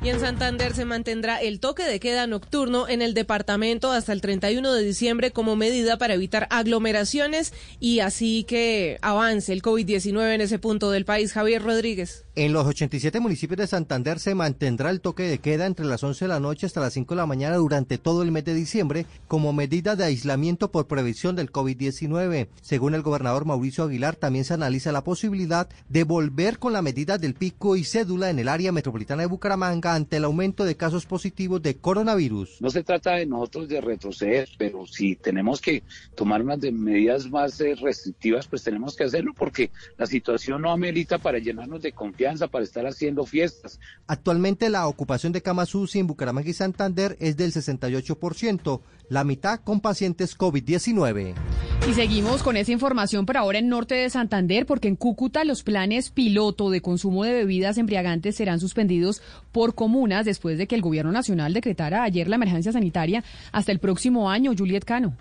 Y 0.00 0.10
en 0.10 0.20
Santander 0.20 0.74
se 0.74 0.84
mantendrá 0.84 1.42
el 1.42 1.58
toque 1.58 1.82
de 1.82 1.98
queda 1.98 2.28
nocturno 2.28 2.88
en 2.88 3.02
el 3.02 3.14
departamento 3.14 3.90
hasta 3.90 4.12
el 4.12 4.20
31 4.20 4.72
de 4.72 4.84
diciembre 4.84 5.32
como 5.32 5.56
medida 5.56 5.98
para 5.98 6.14
evitar 6.14 6.46
aglomeraciones 6.50 7.52
y 7.80 7.98
así 7.98 8.44
que 8.44 8.98
avance 9.02 9.52
el 9.52 9.60
COVID-19 9.60 10.34
en 10.34 10.40
ese 10.40 10.60
punto 10.60 10.92
del 10.92 11.04
país. 11.04 11.32
Javier 11.32 11.64
Rodríguez. 11.64 12.24
En 12.36 12.52
los 12.52 12.64
87 12.64 13.18
municipios 13.18 13.58
de 13.58 13.66
Santander 13.66 14.20
se 14.20 14.36
mantendrá 14.36 14.90
el 14.90 15.00
toque 15.00 15.24
de 15.24 15.40
queda 15.40 15.66
entre 15.66 15.84
las 15.84 16.04
11 16.04 16.26
de 16.26 16.28
la 16.28 16.38
noche 16.38 16.66
hasta 16.66 16.80
las 16.80 16.92
5 16.92 17.14
de 17.14 17.20
la 17.20 17.26
mañana 17.26 17.56
durante 17.56 17.98
todo 17.98 18.22
el 18.22 18.30
mes 18.30 18.44
de 18.44 18.54
diciembre 18.54 19.04
como 19.26 19.52
medida 19.52 19.96
de 19.96 20.04
aislamiento 20.04 20.70
por 20.70 20.86
previsión 20.86 21.34
del 21.34 21.50
COVID-19. 21.50 22.46
Según 22.62 22.94
el 22.94 23.02
gobernador 23.02 23.46
Mauricio 23.46 23.82
Aguilar, 23.82 24.14
también 24.14 24.44
se 24.44 24.54
analiza 24.54 24.92
la 24.92 25.02
posibilidad 25.02 25.68
de 25.88 26.04
volver 26.04 26.60
con 26.60 26.72
la 26.72 26.82
medida 26.82 27.18
del 27.18 27.34
pico 27.34 27.74
y 27.74 27.82
cédula 27.82 28.30
en 28.30 28.38
el 28.38 28.48
área 28.48 28.70
metropolitana 28.70 29.22
de 29.22 29.26
Bucaramanga 29.26 29.87
ante 29.94 30.16
el 30.16 30.24
aumento 30.24 30.64
de 30.64 30.76
casos 30.76 31.06
positivos 31.06 31.62
de 31.62 31.76
coronavirus. 31.76 32.60
No 32.60 32.70
se 32.70 32.82
trata 32.82 33.12
de 33.12 33.26
nosotros 33.26 33.68
de 33.68 33.80
retroceder, 33.80 34.48
pero 34.58 34.86
si 34.86 35.16
tenemos 35.16 35.60
que 35.60 35.82
tomar 36.14 36.42
unas 36.42 36.58
medidas 36.58 37.28
más 37.30 37.60
eh, 37.60 37.74
restrictivas, 37.74 38.46
pues 38.46 38.62
tenemos 38.62 38.96
que 38.96 39.04
hacerlo 39.04 39.32
porque 39.36 39.70
la 39.96 40.06
situación 40.06 40.62
no 40.62 40.70
amerita 40.70 41.18
para 41.18 41.38
llenarnos 41.38 41.82
de 41.82 41.92
confianza 41.92 42.48
para 42.48 42.64
estar 42.64 42.86
haciendo 42.86 43.26
fiestas. 43.26 43.78
Actualmente 44.06 44.68
la 44.70 44.86
ocupación 44.86 45.32
de 45.32 45.42
camas 45.42 45.74
UCI 45.74 46.00
en 46.00 46.06
Bucaramanga 46.06 46.48
y 46.48 46.52
Santander 46.54 47.16
es 47.20 47.36
del 47.36 47.52
68%, 47.52 48.80
la 49.08 49.24
mitad 49.24 49.60
con 49.60 49.80
pacientes 49.80 50.36
COVID-19. 50.36 51.34
Y 51.88 51.94
seguimos 51.94 52.42
con 52.42 52.56
esa 52.56 52.72
información, 52.72 53.24
pero 53.24 53.38
ahora 53.38 53.60
en 53.60 53.68
norte 53.68 53.94
de 53.94 54.10
Santander, 54.10 54.66
porque 54.66 54.88
en 54.88 54.96
Cúcuta 54.96 55.44
los 55.44 55.62
planes 55.62 56.10
piloto 56.10 56.68
de 56.70 56.82
consumo 56.82 57.24
de 57.24 57.32
bebidas 57.32 57.78
embriagantes 57.78 58.36
serán 58.36 58.60
suspendidos 58.60 59.22
por 59.52 59.74
comunas 59.78 60.24
después 60.24 60.58
de 60.58 60.66
que 60.66 60.74
el 60.74 60.82
gobierno 60.82 61.12
nacional 61.12 61.54
decretara 61.54 62.02
ayer 62.02 62.26
la 62.26 62.34
emergencia 62.34 62.72
sanitaria 62.72 63.22
hasta 63.52 63.70
el 63.70 63.78
próximo 63.78 64.28
año. 64.28 64.52
Juliet 64.58 64.84
Cano. 64.84 65.16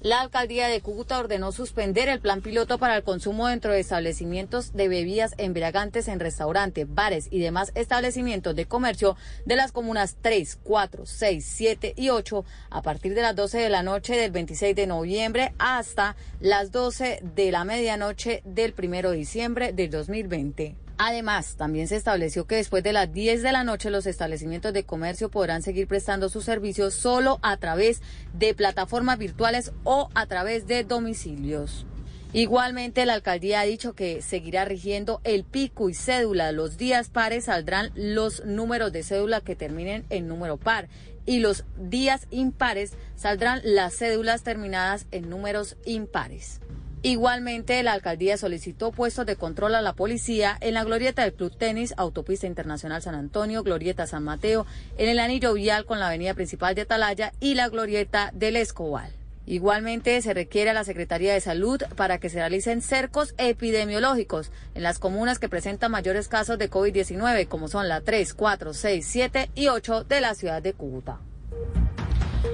La 0.00 0.20
alcaldía 0.22 0.68
de 0.68 0.80
Cúcuta 0.80 1.18
ordenó 1.18 1.52
suspender 1.52 2.08
el 2.08 2.20
plan 2.20 2.40
piloto 2.40 2.78
para 2.78 2.96
el 2.96 3.02
consumo 3.02 3.48
dentro 3.48 3.72
de 3.72 3.80
establecimientos 3.80 4.72
de 4.72 4.88
bebidas 4.88 5.34
embriagantes 5.36 6.08
en 6.08 6.20
restaurantes, 6.20 6.86
bares 6.88 7.28
y 7.30 7.40
demás 7.40 7.72
establecimientos 7.74 8.56
de 8.56 8.64
comercio 8.64 9.16
de 9.44 9.56
las 9.56 9.72
comunas 9.72 10.16
3, 10.22 10.58
4, 10.62 11.04
6, 11.04 11.44
7 11.46 11.94
y 11.94 12.08
8 12.08 12.44
a 12.70 12.82
partir 12.82 13.14
de 13.14 13.22
las 13.22 13.36
12 13.36 13.58
de 13.58 13.68
la 13.68 13.82
noche 13.82 14.16
del 14.16 14.30
26 14.30 14.74
de 14.76 14.86
noviembre 14.86 15.52
hasta 15.58 16.16
las 16.40 16.72
12 16.72 17.20
de 17.34 17.50
la 17.50 17.64
medianoche 17.64 18.42
del 18.46 18.74
1 18.78 19.10
de 19.10 19.16
diciembre 19.16 19.72
del 19.74 19.90
2020. 19.90 20.85
Además, 20.98 21.56
también 21.56 21.88
se 21.88 21.96
estableció 21.96 22.46
que 22.46 22.56
después 22.56 22.82
de 22.82 22.94
las 22.94 23.12
10 23.12 23.42
de 23.42 23.52
la 23.52 23.64
noche 23.64 23.90
los 23.90 24.06
establecimientos 24.06 24.72
de 24.72 24.84
comercio 24.84 25.30
podrán 25.30 25.62
seguir 25.62 25.86
prestando 25.86 26.30
sus 26.30 26.44
servicios 26.44 26.94
solo 26.94 27.38
a 27.42 27.58
través 27.58 28.00
de 28.32 28.54
plataformas 28.54 29.18
virtuales 29.18 29.72
o 29.84 30.08
a 30.14 30.26
través 30.26 30.66
de 30.66 30.84
domicilios. 30.84 31.84
Igualmente, 32.32 33.06
la 33.06 33.14
alcaldía 33.14 33.60
ha 33.60 33.64
dicho 33.64 33.94
que 33.94 34.22
seguirá 34.22 34.64
rigiendo 34.64 35.20
el 35.24 35.44
pico 35.44 35.88
y 35.88 35.94
cédula. 35.94 36.52
Los 36.52 36.76
días 36.76 37.08
pares 37.08 37.44
saldrán 37.44 37.92
los 37.94 38.44
números 38.44 38.92
de 38.92 39.02
cédula 39.02 39.40
que 39.40 39.56
terminen 39.56 40.04
en 40.10 40.28
número 40.28 40.56
par 40.56 40.88
y 41.26 41.40
los 41.40 41.64
días 41.76 42.26
impares 42.30 42.94
saldrán 43.16 43.60
las 43.64 43.96
cédulas 43.96 44.42
terminadas 44.42 45.06
en 45.10 45.28
números 45.28 45.76
impares. 45.84 46.60
Igualmente, 47.02 47.82
la 47.82 47.92
alcaldía 47.92 48.36
solicitó 48.36 48.90
puestos 48.90 49.26
de 49.26 49.36
control 49.36 49.74
a 49.74 49.82
la 49.82 49.92
policía 49.92 50.56
en 50.60 50.74
la 50.74 50.82
glorieta 50.82 51.22
del 51.22 51.34
Club 51.34 51.56
Tenis, 51.56 51.94
Autopista 51.96 52.46
Internacional 52.46 53.02
San 53.02 53.14
Antonio, 53.14 53.62
glorieta 53.62 54.06
San 54.06 54.24
Mateo, 54.24 54.66
en 54.98 55.08
el 55.08 55.20
anillo 55.20 55.52
vial 55.54 55.84
con 55.84 56.00
la 56.00 56.08
avenida 56.08 56.34
principal 56.34 56.74
de 56.74 56.82
Atalaya 56.82 57.32
y 57.38 57.54
la 57.54 57.68
glorieta 57.68 58.32
del 58.34 58.56
Escobal. 58.56 59.12
Igualmente 59.48 60.20
se 60.22 60.34
requiere 60.34 60.70
a 60.70 60.74
la 60.74 60.82
Secretaría 60.82 61.32
de 61.32 61.40
Salud 61.40 61.80
para 61.94 62.18
que 62.18 62.28
se 62.28 62.38
realicen 62.38 62.82
cercos 62.82 63.34
epidemiológicos 63.38 64.50
en 64.74 64.82
las 64.82 64.98
comunas 64.98 65.38
que 65.38 65.48
presentan 65.48 65.92
mayores 65.92 66.26
casos 66.26 66.58
de 66.58 66.68
COVID-19, 66.68 67.46
como 67.46 67.68
son 67.68 67.88
la 67.88 68.00
3, 68.00 68.34
4, 68.34 68.74
6, 68.74 69.06
7 69.08 69.50
y 69.54 69.68
8 69.68 70.02
de 70.02 70.20
la 70.20 70.34
ciudad 70.34 70.60
de 70.60 70.72
Cúcuta 70.72 71.20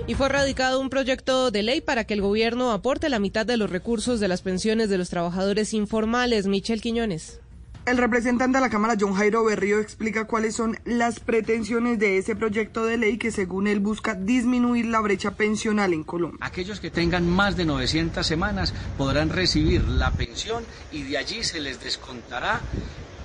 y 0.07 0.15
fue 0.15 0.29
radicado 0.29 0.81
un 0.81 0.91
proyecto 0.91 1.51
de 1.51 1.63
ley 1.63 1.81
para 1.81 2.05
que 2.05 2.15
el 2.15 2.21
gobierno 2.21 2.73
aporte 2.73 3.09
la 3.09 3.19
mitad 3.19 3.47
de 3.47 3.57
los 3.57 3.71
recursos 3.71 4.21
de 4.21 4.29
las 4.29 4.43
pensiones 4.43 4.89
de 4.89 4.99
los 4.99 5.11
trabajadores 5.11 5.75
informales. 5.75 6.47
Michel 6.47 6.81
Quiñones. 6.81 7.41
El 7.85 7.99
representante 7.99 8.59
de 8.59 8.63
la 8.63 8.71
Cámara, 8.71 8.95
John 8.99 9.15
Jairo 9.15 9.45
Berrío, 9.45 9.81
explica 9.81 10.27
cuáles 10.27 10.55
son 10.55 10.79
las 10.85 11.19
pretensiones 11.19 11.99
de 11.99 12.19
ese 12.19 12.37
proyecto 12.37 12.85
de 12.85 12.97
ley 12.97 13.19
que, 13.19 13.33
según 13.33 13.67
él, 13.67 13.81
busca 13.81 14.15
disminuir 14.15 14.87
la 14.87 15.01
brecha 15.01 15.33
pensional 15.33 15.93
en 15.93 16.05
Colombia. 16.05 16.39
Aquellos 16.43 16.79
que 16.79 16.93
tengan 16.93 17.29
más 17.29 17.57
de 17.57 17.65
900 17.65 18.25
semanas 18.25 18.73
podrán 18.97 19.31
recibir 19.31 19.83
la 19.89 20.13
pensión 20.13 20.65
y 20.93 21.03
de 21.03 21.19
allí 21.19 21.43
se 21.43 21.61
les 21.61 21.83
descontará 21.83 22.61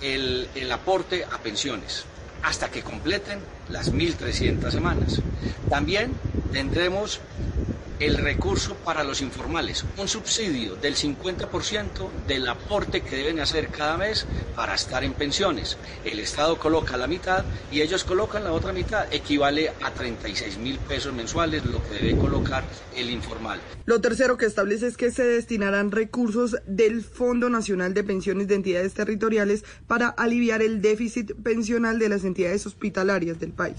el, 0.01 0.47
el 0.55 0.71
aporte 0.71 1.23
a 1.23 1.37
pensiones 1.37 2.05
hasta 2.47 2.69
que 2.69 2.81
completen 2.81 3.39
las 3.69 3.93
1.300 3.93 4.71
semanas. 4.71 5.21
También 5.69 6.13
tendremos 6.53 7.19
el 7.99 8.17
recurso 8.17 8.75
para 8.75 9.03
los 9.03 9.21
informales, 9.21 9.85
un 9.97 10.07
subsidio 10.07 10.75
del 10.75 10.95
50% 10.95 12.09
del 12.27 12.47
aporte 12.47 13.01
que 13.01 13.15
deben 13.15 13.39
hacer 13.39 13.69
cada 13.69 13.97
mes 13.97 14.25
para 14.55 14.75
estar 14.75 15.03
en 15.03 15.13
pensiones. 15.13 15.77
El 16.05 16.19
Estado 16.19 16.57
coloca 16.59 16.97
la 16.97 17.07
mitad 17.07 17.43
y 17.71 17.81
ellos 17.81 18.03
colocan 18.03 18.43
la 18.43 18.51
otra 18.51 18.73
mitad, 18.73 19.11
equivale 19.11 19.71
a 19.81 19.91
36 19.91 20.57
mil 20.59 20.77
pesos 20.79 21.13
mensuales 21.13 21.65
lo 21.65 21.83
que 21.83 21.95
debe 21.95 22.17
colocar 22.17 22.63
el 22.95 23.09
informal. 23.09 23.59
Lo 23.85 24.01
tercero 24.01 24.37
que 24.37 24.45
establece 24.45 24.87
es 24.87 24.97
que 24.97 25.11
se 25.11 25.23
destinarán 25.23 25.91
recursos 25.91 26.57
del 26.65 27.03
Fondo 27.03 27.49
Nacional 27.49 27.93
de 27.93 28.03
Pensiones 28.03 28.47
de 28.47 28.55
Entidades 28.55 28.93
Territoriales 28.93 29.63
para 29.87 30.09
aliviar 30.09 30.61
el 30.61 30.81
déficit 30.81 31.33
pensional 31.41 31.99
de 31.99 32.09
las 32.09 32.23
entidades 32.23 32.65
hospitalarias 32.65 33.39
del 33.39 33.51
país. 33.51 33.77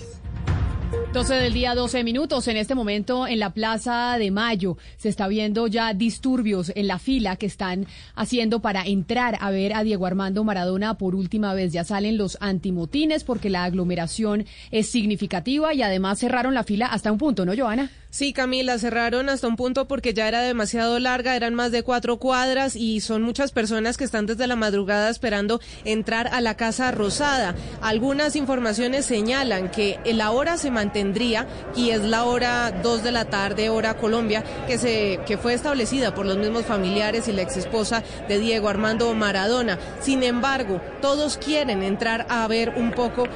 12 1.13 1.35
del 1.35 1.55
día, 1.55 1.75
12 1.75 2.05
minutos. 2.05 2.47
En 2.49 2.59
este 2.59 2.75
momento 2.75 3.27
en 3.27 3.39
la 3.39 3.55
Plaza 3.55 4.17
de 4.19 4.31
Mayo 4.31 4.77
se 4.99 5.09
está 5.09 5.27
viendo 5.27 5.67
ya 5.67 5.95
disturbios 5.95 6.71
en 6.75 6.87
la 6.87 6.99
fila 6.99 7.37
que 7.37 7.47
están 7.47 7.87
haciendo 8.15 8.61
para 8.61 8.85
entrar 8.85 9.39
a 9.41 9.51
ver 9.51 9.73
a 9.75 9.83
Diego 9.85 10.05
Armando 10.05 10.45
Maradona 10.45 10.99
por 10.99 11.15
última 11.15 11.55
vez. 11.55 11.73
Ya 11.73 11.85
salen 11.85 12.19
los 12.19 12.37
antimotines 12.41 13.25
porque 13.25 13.49
la 13.49 13.65
aglomeración 13.65 14.45
es 14.71 14.91
significativa 14.91 15.73
y 15.73 15.81
además 15.81 16.19
cerraron 16.19 16.53
la 16.53 16.63
fila 16.63 16.87
hasta 16.87 17.11
un 17.11 17.17
punto, 17.17 17.47
¿no, 17.47 17.57
Joana? 17.57 17.91
Sí, 18.11 18.33
Camila, 18.33 18.79
cerraron 18.79 19.29
hasta 19.29 19.49
un 19.49 19.57
punto 19.57 19.87
porque 19.87 20.15
ya 20.15 20.29
era 20.29 20.41
demasiado 20.41 20.99
larga, 20.99 21.37
eran 21.37 21.55
más 21.55 21.73
de 21.73 21.83
cuatro 21.83 22.19
cuadras 22.19 22.75
y 22.75 23.01
son 23.01 23.21
muchas 23.23 23.53
personas 23.53 23.99
que 23.99 24.05
están 24.05 24.25
desde 24.25 24.47
la 24.47 24.57
madrugada 24.57 25.11
esperando 25.11 25.61
entrar 25.85 26.29
a 26.29 26.41
la 26.41 26.57
Casa 26.57 26.91
Rosada. 26.91 27.55
Algunas 27.83 28.35
informaciones 28.35 29.05
señalan 29.05 29.71
que 29.71 29.99
la 30.07 30.31
hora 30.31 30.57
se 30.57 30.71
mantendría 30.99 31.47
y 31.77 31.91
es 31.91 32.03
la 32.03 32.25
hora 32.25 32.73
dos 32.83 33.03
de 33.03 33.13
la 33.13 33.25
tarde, 33.25 33.71
hora 33.71 33.95
Colombia, 33.95 34.43
que, 34.67 34.79
se, 34.79 35.21
que 35.27 35.39
fue 35.39 35.55
establecida 35.55 36.15
por 36.15 36.27
los 36.27 36.37
mismos 36.37 36.65
familiares 36.65 37.29
y 37.29 37.33
la 37.33 37.43
ex 37.43 37.57
esposa 37.57 38.03
de 38.27 38.39
Diego 38.39 38.69
Armando 38.69 39.13
Maradona. 39.15 39.79
Sin 40.01 40.23
embargo, 40.23 40.81
todos 41.01 41.39
quieren 41.39 41.83
entrar 41.83 42.27
a 42.29 42.47
ver 42.49 42.75
un 42.77 42.93
poco 42.93 43.29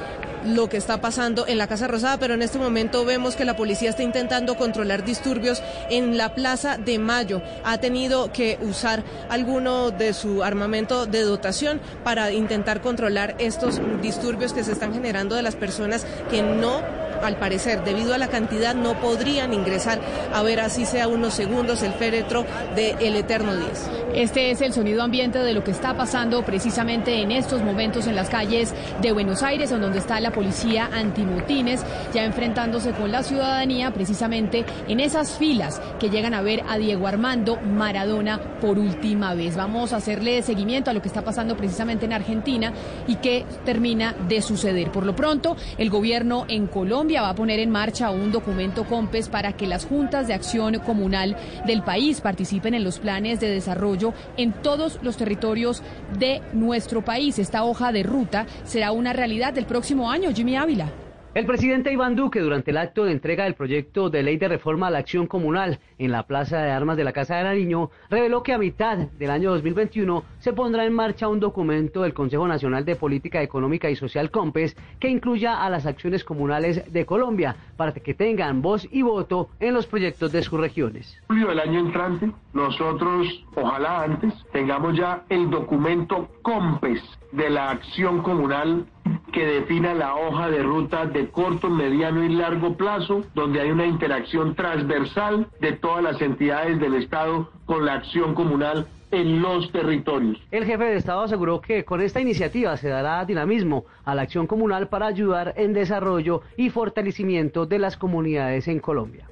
lo 0.45 0.67
que 0.67 0.75
está 0.75 0.99
pasando 0.99 1.47
en 1.47 1.57
la 1.57 1.67
Casa 1.67 1.87
Rosada, 1.87 2.17
pero 2.17 2.33
en 2.33 2.41
este 2.41 2.59
momento 2.59 3.05
vemos 3.05 3.37
que 3.37 3.45
la 3.45 3.55
policía 3.55 3.89
está 3.89 4.03
intentando 4.03 4.55
controlar 4.55 5.05
disturbios 5.05 5.63
en 5.89 6.17
la 6.17 6.35
Plaza 6.35 6.77
de 6.77 6.99
Mayo. 6.99 7.41
Ha 7.63 7.77
tenido 7.77 8.33
que 8.33 8.57
usar 8.61 9.03
alguno 9.29 9.91
de 9.91 10.13
su 10.13 10.43
armamento 10.43 11.05
de 11.05 11.21
dotación 11.21 11.79
para 12.03 12.31
intentar 12.33 12.81
controlar 12.81 13.35
estos 13.39 13.79
disturbios 14.01 14.51
que 14.51 14.65
se 14.65 14.73
están 14.73 14.93
generando 14.93 15.35
de 15.35 15.43
las 15.43 15.55
personas 15.55 16.05
que 16.29 16.41
no 16.41 16.81
al 17.23 17.37
parecer, 17.37 17.83
debido 17.83 18.13
a 18.13 18.17
la 18.17 18.27
cantidad, 18.27 18.75
no 18.75 18.99
podrían 18.99 19.53
ingresar 19.53 19.99
a 20.33 20.41
ver 20.43 20.59
así 20.59 20.85
sea 20.85 21.07
unos 21.07 21.33
segundos 21.33 21.83
el 21.83 21.93
féretro 21.93 22.45
de 22.75 22.91
El 22.99 23.15
Eterno 23.15 23.55
10. 23.55 23.89
Este 24.13 24.51
es 24.51 24.61
el 24.61 24.73
sonido 24.73 25.01
ambiente 25.01 25.39
de 25.39 25.53
lo 25.53 25.63
que 25.63 25.71
está 25.71 25.95
pasando 25.95 26.43
precisamente 26.43 27.21
en 27.21 27.31
estos 27.31 27.63
momentos 27.63 28.05
en 28.07 28.15
las 28.15 28.29
calles 28.29 28.73
de 29.01 29.11
Buenos 29.11 29.41
Aires, 29.41 29.71
en 29.71 29.81
donde 29.81 29.99
está 29.99 30.19
la 30.19 30.31
policía 30.31 30.89
antimotines, 30.93 31.83
ya 32.13 32.23
enfrentándose 32.23 32.91
con 32.91 33.11
la 33.11 33.23
ciudadanía 33.23 33.91
precisamente 33.91 34.65
en 34.87 34.99
esas 34.99 35.37
filas 35.37 35.81
que 35.99 36.09
llegan 36.09 36.33
a 36.33 36.41
ver 36.41 36.63
a 36.69 36.77
Diego 36.77 37.07
Armando 37.07 37.59
Maradona 37.59 38.39
por 38.61 38.77
última 38.77 39.33
vez. 39.33 39.55
Vamos 39.55 39.93
a 39.93 39.97
hacerle 39.97 40.41
seguimiento 40.41 40.91
a 40.91 40.93
lo 40.93 41.01
que 41.01 41.07
está 41.07 41.23
pasando 41.23 41.57
precisamente 41.57 42.05
en 42.05 42.13
Argentina 42.13 42.73
y 43.07 43.15
que 43.15 43.45
termina 43.65 44.13
de 44.27 44.41
suceder. 44.41 44.91
Por 44.91 45.05
lo 45.05 45.15
pronto, 45.15 45.55
el 45.77 45.89
gobierno 45.89 46.45
en 46.47 46.67
Colombia 46.67 47.12
Va 47.21 47.29
a 47.29 47.35
poner 47.35 47.59
en 47.59 47.69
marcha 47.69 48.09
un 48.09 48.31
documento 48.31 48.85
COMPES 48.85 49.29
para 49.29 49.53
que 49.53 49.67
las 49.67 49.85
juntas 49.85 50.27
de 50.27 50.33
acción 50.33 50.79
comunal 50.79 51.37
del 51.65 51.83
país 51.83 52.21
participen 52.21 52.73
en 52.73 52.83
los 52.83 52.99
planes 52.99 53.39
de 53.39 53.49
desarrollo 53.49 54.13
en 54.35 54.51
todos 54.51 54.99
los 55.03 55.17
territorios 55.17 55.83
de 56.17 56.41
nuestro 56.53 57.03
país. 57.03 57.39
Esta 57.39 57.63
hoja 57.63 57.91
de 57.91 58.03
ruta 58.03 58.45
será 58.63 58.91
una 58.91 59.13
realidad 59.13 59.53
del 59.53 59.65
próximo 59.65 60.09
año. 60.09 60.31
Jimmy 60.33 60.55
Ávila. 60.55 61.02
El 61.35 61.47
presidente 61.47 61.91
Iván 61.91 62.15
Duque, 62.15 62.41
durante 62.41 62.69
el 62.69 62.77
acto 62.77 63.05
de 63.05 63.11
entrega 63.11 63.45
del 63.45 63.55
proyecto 63.55 64.11
de 64.11 64.21
ley 64.21 64.37
de 64.37 64.47
reforma 64.47 64.85
a 64.85 64.91
la 64.91 64.99
acción 64.99 65.25
comunal 65.25 65.79
en 65.97 66.11
la 66.11 66.27
Plaza 66.27 66.61
de 66.61 66.69
Armas 66.69 66.95
de 66.95 67.03
la 67.03 67.11
Casa 67.11 67.37
de 67.37 67.43
Nariño, 67.43 67.89
reveló 68.11 68.43
que 68.43 68.53
a 68.53 68.59
mitad 68.59 68.99
del 68.99 69.31
año 69.31 69.49
2021 69.49 70.23
se 70.37 70.53
pondrá 70.53 70.85
en 70.85 70.93
marcha 70.93 71.27
un 71.27 71.39
documento 71.39 72.03
del 72.03 72.13
Consejo 72.13 72.47
Nacional 72.47 72.85
de 72.85 72.95
Política 72.95 73.41
Económica 73.41 73.89
y 73.89 73.95
Social 73.95 74.29
COMPES 74.29 74.77
que 74.99 75.09
incluya 75.09 75.63
a 75.63 75.71
las 75.71 75.87
acciones 75.87 76.23
comunales 76.23 76.93
de 76.93 77.05
Colombia 77.07 77.55
para 77.77 77.93
que 77.93 78.13
tengan 78.13 78.61
voz 78.61 78.87
y 78.91 79.01
voto 79.01 79.49
en 79.59 79.73
los 79.73 79.87
proyectos 79.87 80.31
de 80.31 80.43
sus 80.43 80.59
regiones. 80.59 81.19
Julio 81.29 81.47
del 81.47 81.61
año 81.61 81.79
entrante, 81.79 82.31
nosotros, 82.53 83.43
ojalá 83.55 84.03
antes, 84.03 84.35
tengamos 84.51 84.95
ya 84.95 85.23
el 85.29 85.49
documento 85.49 86.29
COMPES 86.43 87.01
de 87.31 87.49
la 87.49 87.71
acción 87.71 88.21
comunal 88.21 88.85
que 89.33 89.45
defina 89.45 89.93
la 89.93 90.15
hoja 90.15 90.49
de 90.49 90.61
ruta 90.61 91.05
de 91.05 91.29
corto, 91.29 91.69
mediano 91.69 92.23
y 92.23 92.29
largo 92.29 92.77
plazo, 92.77 93.23
donde 93.33 93.61
hay 93.61 93.71
una 93.71 93.85
interacción 93.85 94.55
transversal 94.55 95.47
de 95.59 95.73
todas 95.73 96.03
las 96.03 96.21
entidades 96.21 96.79
del 96.79 96.93
Estado 96.93 97.49
con 97.65 97.85
la 97.85 97.93
acción 97.93 98.35
comunal 98.35 98.87
en 99.11 99.41
los 99.41 99.71
territorios. 99.71 100.37
El 100.51 100.65
jefe 100.65 100.83
de 100.83 100.97
Estado 100.97 101.21
aseguró 101.21 101.61
que 101.61 101.85
con 101.85 102.01
esta 102.01 102.19
iniciativa 102.19 102.75
se 102.77 102.89
dará 102.89 103.23
dinamismo 103.25 103.85
a 104.05 104.15
la 104.15 104.23
acción 104.23 104.47
comunal 104.47 104.87
para 104.87 105.07
ayudar 105.07 105.53
en 105.57 105.73
desarrollo 105.73 106.41
y 106.57 106.69
fortalecimiento 106.69 107.65
de 107.65 107.79
las 107.79 107.97
comunidades 107.97 108.67
en 108.67 108.79
Colombia. 108.79 109.27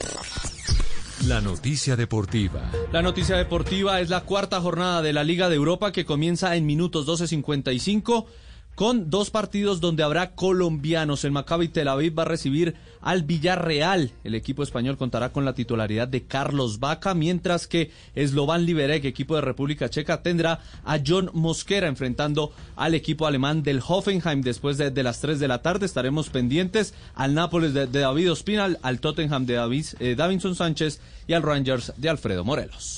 La 1.27 1.39
noticia 1.39 1.95
deportiva. 1.95 2.61
La 2.91 3.03
noticia 3.03 3.37
deportiva 3.37 3.99
es 3.99 4.09
la 4.09 4.21
cuarta 4.21 4.59
jornada 4.59 5.03
de 5.03 5.13
la 5.13 5.23
Liga 5.23 5.49
de 5.49 5.55
Europa 5.55 5.91
que 5.91 6.05
comienza 6.05 6.55
en 6.55 6.65
minutos 6.65 7.07
12.55 7.07 8.25
con 8.75 9.09
dos 9.09 9.29
partidos 9.29 9.81
donde 9.81 10.03
habrá 10.03 10.31
colombianos. 10.31 11.23
El 11.23 11.31
Maccabi 11.31 11.67
Tel 11.67 11.87
Aviv 11.87 12.17
va 12.17 12.23
a 12.23 12.25
recibir 12.25 12.75
al 13.01 13.23
Villarreal. 13.23 14.11
El 14.23 14.35
equipo 14.35 14.63
español 14.63 14.97
contará 14.97 15.31
con 15.31 15.45
la 15.45 15.53
titularidad 15.53 16.07
de 16.07 16.23
Carlos 16.23 16.79
Vaca, 16.79 17.13
mientras 17.13 17.67
que 17.67 17.91
Slovan 18.15 18.65
Liberec, 18.65 19.05
equipo 19.05 19.35
de 19.35 19.41
República 19.41 19.89
Checa, 19.89 20.21
tendrá 20.21 20.59
a 20.83 20.99
John 21.05 21.29
Mosquera 21.33 21.87
enfrentando 21.87 22.53
al 22.75 22.93
equipo 22.93 23.27
alemán 23.27 23.63
del 23.63 23.81
Hoffenheim. 23.85 24.41
Después 24.41 24.77
de, 24.77 25.03
las 25.03 25.21
3 25.21 25.39
de 25.39 25.47
la 25.47 25.61
tarde 25.61 25.85
estaremos 25.85 26.29
pendientes 26.29 26.93
al 27.15 27.33
Nápoles 27.33 27.73
de, 27.73 27.87
David 27.87 28.31
Ospinal, 28.31 28.79
al 28.81 28.99
Tottenham 28.99 29.45
de 29.45 29.55
David, 29.55 29.85
eh, 29.99 30.15
Davinson 30.15 30.55
Sánchez 30.55 30.99
y 31.27 31.33
al 31.33 31.43
Rangers 31.43 31.93
de 31.97 32.09
Alfredo 32.09 32.43
Morelos. 32.43 32.97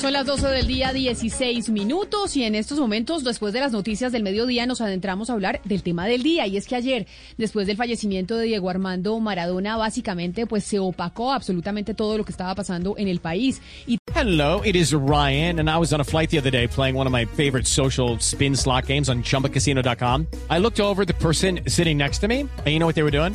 Son 0.00 0.14
las 0.14 0.24
12 0.24 0.48
del 0.48 0.66
día, 0.66 0.94
16 0.94 1.68
minutos, 1.68 2.34
y 2.34 2.44
en 2.44 2.54
estos 2.54 2.80
momentos, 2.80 3.22
después 3.22 3.52
de 3.52 3.60
las 3.60 3.72
noticias 3.72 4.12
del 4.12 4.22
mediodía, 4.22 4.64
nos 4.64 4.80
adentramos 4.80 5.28
a 5.28 5.34
hablar 5.34 5.60
del 5.64 5.82
tema 5.82 6.06
del 6.06 6.22
día. 6.22 6.46
Y 6.46 6.56
es 6.56 6.66
que 6.66 6.74
ayer, 6.74 7.06
después 7.36 7.66
del 7.66 7.76
fallecimiento 7.76 8.34
de 8.38 8.46
Diego 8.46 8.70
Armando 8.70 9.20
Maradona, 9.20 9.76
básicamente, 9.76 10.46
pues 10.46 10.64
se 10.64 10.78
opacó 10.78 11.32
absolutamente 11.32 11.92
todo 11.92 12.16
lo 12.16 12.24
que 12.24 12.32
estaba 12.32 12.54
pasando 12.54 12.94
en 12.96 13.08
el 13.08 13.20
país. 13.20 13.60
Hello, 14.14 14.62
it 14.64 14.74
is 14.74 14.94
Ryan, 14.94 15.60
and 15.60 15.68
I 15.68 15.76
was 15.76 15.92
on 15.92 16.00
a 16.00 16.04
flight 16.04 16.30
the 16.30 16.38
other 16.38 16.50
day 16.50 16.66
playing 16.66 16.96
one 16.96 17.06
of 17.06 17.12
my 17.12 17.26
favorite 17.26 17.66
social 17.66 18.18
spin 18.20 18.56
slot 18.56 18.86
games 18.86 19.10
on 19.10 19.22
chumbacasino.com. 19.22 20.26
I 20.48 20.58
looked 20.60 20.80
over 20.80 21.04
the 21.04 21.12
person 21.12 21.60
sitting 21.66 21.98
next 21.98 22.20
to 22.22 22.28
me, 22.28 22.40
and 22.40 22.66
you 22.68 22.78
know 22.78 22.86
what 22.86 22.94
they 22.94 23.02
were 23.02 23.10
doing? 23.10 23.34